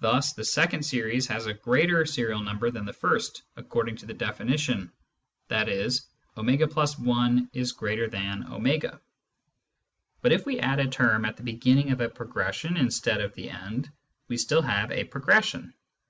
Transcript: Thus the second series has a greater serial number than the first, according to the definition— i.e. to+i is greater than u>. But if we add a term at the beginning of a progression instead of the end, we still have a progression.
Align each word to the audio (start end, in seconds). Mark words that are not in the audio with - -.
Thus 0.00 0.32
the 0.32 0.46
second 0.46 0.82
series 0.82 1.26
has 1.26 1.44
a 1.44 1.52
greater 1.52 2.06
serial 2.06 2.40
number 2.40 2.70
than 2.70 2.86
the 2.86 2.92
first, 2.94 3.42
according 3.54 3.96
to 3.96 4.06
the 4.06 4.14
definition— 4.14 4.90
i.e. 5.50 5.88
to+i 5.90 7.38
is 7.52 7.72
greater 7.72 8.08
than 8.08 8.46
u>. 8.50 9.00
But 10.22 10.32
if 10.32 10.46
we 10.46 10.58
add 10.58 10.80
a 10.80 10.88
term 10.88 11.26
at 11.26 11.36
the 11.36 11.42
beginning 11.42 11.90
of 11.90 12.00
a 12.00 12.08
progression 12.08 12.78
instead 12.78 13.20
of 13.20 13.34
the 13.34 13.50
end, 13.50 13.90
we 14.26 14.38
still 14.38 14.62
have 14.62 14.90
a 14.90 15.04
progression. 15.04 15.74